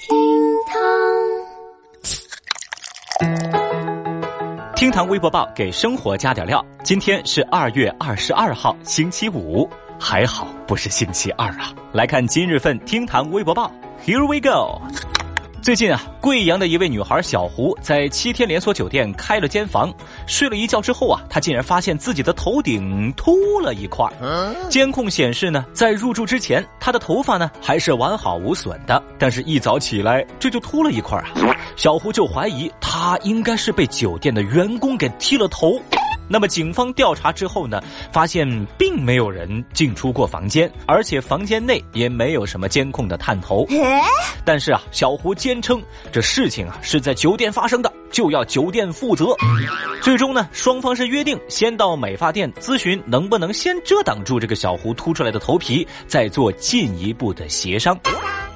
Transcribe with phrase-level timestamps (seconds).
[0.00, 0.16] 厅
[0.66, 0.78] 堂，
[4.74, 6.64] 厅堂微博报给生活加点料。
[6.82, 9.68] 今天是二月二十二号，星期五，
[10.00, 11.74] 还好不是星期二啊。
[11.92, 13.70] 来看今日份厅堂微博报
[14.02, 14.80] ，Here we go。
[15.62, 19.92] 最近啊，贵阳的一位女孩小胡在七天连锁酒店开了间房，
[20.26, 24.10] 睡了一觉之后啊，她竟然发现自己的头顶秃了一块。
[24.70, 31.28] 监控显示呢，在入住之前，她的头发呢还是完好无损的，但是一早起来这就秃了一块啊。
[31.76, 35.78] 小胡就怀疑她应该是被酒店的员工给剃了头。
[36.32, 38.48] 那么，警方调查之后呢，发现
[38.78, 43.66] 并没有人进出过房间，而且房间内也没有什么监控的探头。
[44.46, 49.34] 但是啊，小胡坚称这事情啊是在酒店发生的，就要酒店负责。
[50.00, 57.98] 最终呢，双方是约定先到美发店咨询能不能先遮挡住这个小胡凸出来的头皮，再做进一步的协商。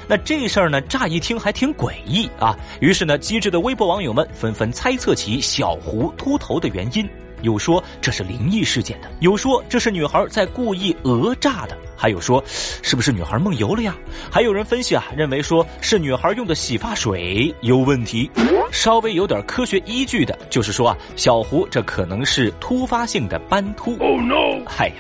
[0.07, 2.57] 那这事儿呢，乍一听还挺诡异啊。
[2.81, 7.09] 于是呢，机智的微博网友们纷纷猜测起小胡秃头的原因。
[7.45, 13.95] 有说这是灵异事件的，有说这是女孩在故意讹诈的，还有说是不是女孩梦游了呀？
[14.31, 18.29] 还有人分析啊，认为说是女孩用的洗发水有问题。
[18.73, 23.97] 稍微有点科学依据的，就是说啊，小胡这可能是突发性的斑秃。
[24.01, 24.65] Oh no！
[24.67, 24.95] 嗨呀，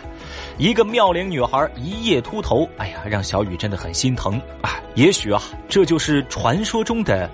[0.58, 4.78] 一个妙龄女孩一夜秃头，哎呀，让小雨真的很心疼啊。
[4.94, 7.28] 也许啊，这就是传说中的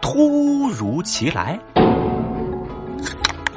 [0.00, 1.56] 突如其来。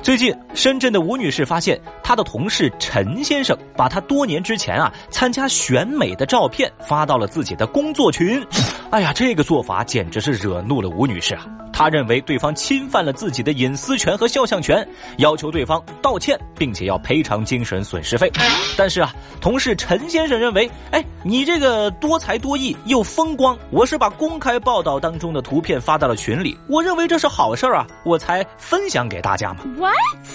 [0.07, 8.41] 最近，深圳的吴女士发现，她的同事陈先生把她多年之前啊参加选美的照片发到了自己的工作群。
[8.89, 11.45] 哎呀，这个做法简直是惹怒了吴女士啊！
[11.77, 14.83] 她认为对方侵犯了自己的隐私权和肖像权，
[15.17, 18.31] 要求对方道歉，并且要赔偿精神损失费。
[18.75, 29.59] 但是啊，同事陈先生认为，哎，你这个多才多艺又风光，我是把公开报道当中的图片发到了群里，我认为这是好事啊，我才分享给大家嘛。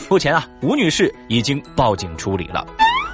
[0.09, 2.65] 目前啊，吴女士已经报警处理了。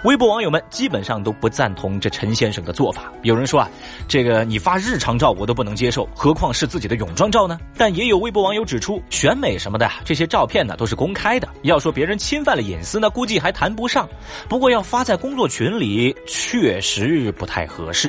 [0.04, 3.12] 微博网友们基本上都不赞同这陈先生的做法。
[3.22, 3.68] 有人说啊，
[4.06, 7.58] 这个你发日常照我都不能接受，何况是自己的泳装照呢？
[7.76, 14.08] 但也有微博网友指出，选美什么的这些照片呢都是公开的，要说别人侵犯了隐私呢，估计还谈不上。
[14.48, 18.08] 不过要发在工作群里，确实不太合适。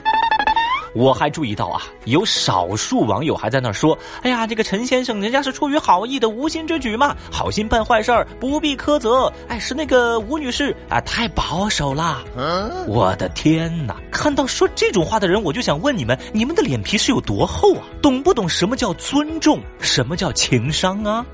[0.94, 12.24] 我还注意到啊，有少数网友还在那说：“哎呀，这个陈先生人家是出于好意的无心之举嘛，好心办坏事儿不必苛责。”哎，是那个吴女士啊，太保守了。
[12.88, 13.96] 我的天哪！
[14.12, 17.84] 看到说这种话的人，我就想问你们：你们的脸皮是有多厚啊？
[18.02, 19.60] 懂不懂什么叫尊重？
[19.80, 21.26] 什么叫情商啊？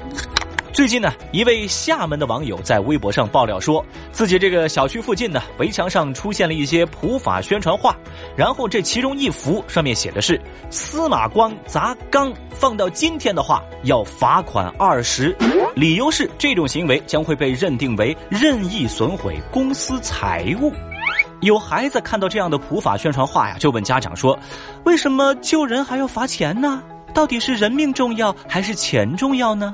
[0.76, 7.96] 最近呢，一位厦门的网友在微博上爆料说，自己这个小区附近呢，围墙上出现了一些普法宣传画，
[8.36, 10.38] 然后这其中一幅上面写的是
[10.70, 15.34] “司马光砸缸”，放到今天的话要罚款二十，
[15.76, 20.74] 理由是这种行为将会被认定为任意损毁公司财物。
[21.40, 24.38] 有孩子看到这样的普法宣传画呀，就问家长说
[24.84, 26.84] ：“为什么救人还要罚钱呢？
[27.14, 29.74] 到底是人命重要还是钱重要呢？”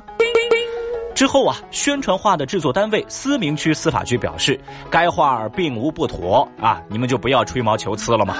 [1.21, 4.59] 之后啊，宣传画的制作单位思明区司法局表示，
[4.89, 8.35] 该画并无不妥啊，你们就不要吹毛求疵了嘛。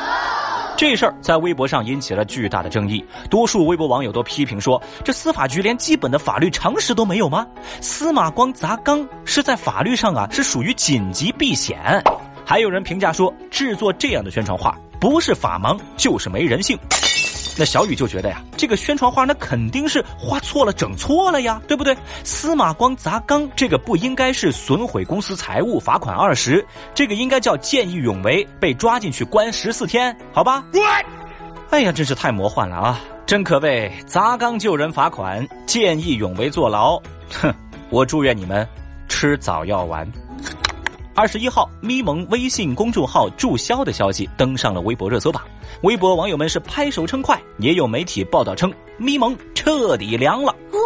[0.75, 7.45] 这事儿在微博上引起了巨大的争议，多数微博网友都批评说，这司法局连基本的法律常识都没有吗？
[7.81, 12.03] 司马光砸缸是在法律上啊是属于紧急避险。
[12.43, 16.75] 还有人评价说，制作这样的宣传画不是法盲就是没人性。
[17.57, 21.95] 那小雨就觉得呀，这个宣传画那肯定是画错了、整错了呀，对不对？
[22.23, 30.63] 司马光砸缸，这个不应该是损毁公司财物，罚款二十，这个应该叫见义勇为，被抓进去关十四天，好吧？
[31.69, 32.99] 哎呀，真是太魔幻了啊！
[33.25, 37.01] 真可谓砸缸救人罚款，见义勇为坐牢。
[37.41, 37.53] 哼，
[37.89, 38.67] 我祝愿你们
[39.07, 40.05] 吃早药丸。
[41.21, 45.43] 二十一号，咪蒙微信公众号注销的消息登上了微博热搜榜，
[45.83, 50.47] 微博网友们是拍手称快，也有媒体报道称咪蒙彻底凉了。
[50.71, 50.79] 哇！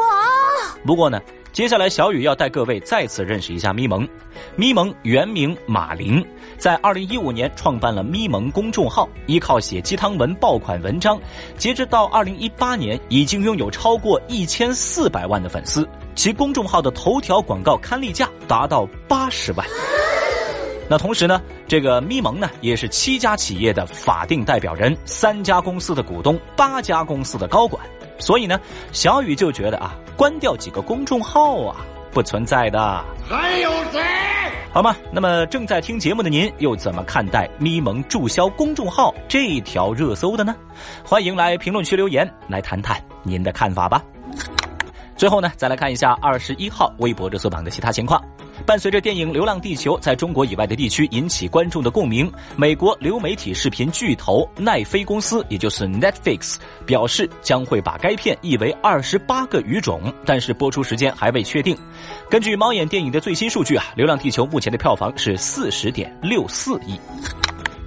[0.86, 1.21] 不过呢，
[1.54, 4.06] 接下来小雨要带各位再次认识一下咪蒙。
[4.57, 6.21] 咪蒙原名马林，
[6.57, 11.18] 在二零一五年创办了咪蒙公众号，依靠写鸡汤文爆款文章，
[11.57, 19.65] 截至到二零一八年，已经拥有超过一千四百万的粉丝，其公众号的头条广告刊例价达到八十万。
[20.88, 27.84] 那同时呢，这个咪蒙呢也是七家企业的法定代表人，三家公司的股东，八家公司的高管。
[28.20, 28.60] 所以呢，
[28.92, 31.78] 小雨就觉得啊，关掉几个公众号啊，
[32.12, 33.04] 不存在的。
[33.28, 34.02] 还有谁？
[34.72, 34.96] 好吗？
[35.12, 40.56] 那么正在听节目的您又怎么看待咪蒙注销公众号这条热搜的呢？
[41.04, 44.04] 欢迎来评论区留言来谈谈您的看法吧。
[45.18, 48.22] 最后呢，再来看一下二十一号微博热搜榜的其他情况。
[48.63, 61.78] 伴随着电影《流浪地球》在中国以外的地区引起观众的共鸣，美国流媒体视频巨头奈飞公司，也就是 Netflix，表示将会把该片译为二十八个语种，但是播出时间还未确定。
[62.30, 67.00] 根据猫眼电影的最新数据啊，《流浪地球》目前的票房是四十点六四亿。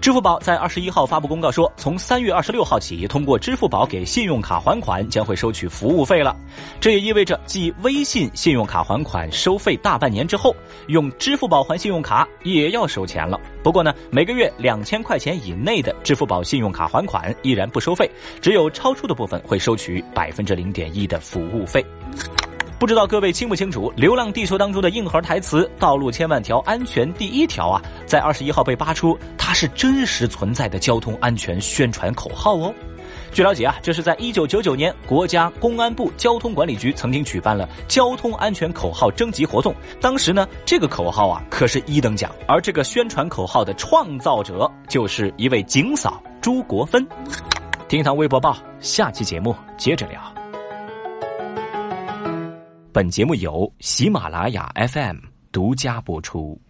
[0.08, 6.34] 支付宝在二十一号发布公告说，从三月二十六号起，通过支付宝给信用卡还款将会收取服务费了。
[6.80, 10.56] 这也意味着，继微信信用卡还款收费大半年之后，
[10.86, 13.38] 用支付宝还信用卡也要收钱了。
[13.62, 21.84] 不过呢，每个月两千块钱以内的支付宝信用卡还款依然不收费，只有超出的部分会收取百分之零点一的服务费。
[22.78, 32.72] 不知道各位清不清楚，《流浪地球》当中的硬核台词“道路千万条，安全第一条”啊，在二十一号被扒出，它是真实存在的交通安全宣传口号哦。
[33.32, 47.04] 据了解啊，这是在一九九九年，国家公安部交通管理局曾经举办了交通安全口号征集活动，当时呢，这个口号啊可是一等奖，而这个宣传口号的创造者就是一位警嫂朱国芬。
[47.88, 50.37] 听一堂微博报，下期节目接着聊。
[52.98, 55.18] 本节目由喜马拉雅 FM
[55.52, 56.60] 独家播出。